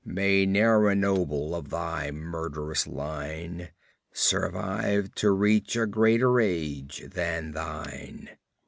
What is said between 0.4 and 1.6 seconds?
ne'er a noble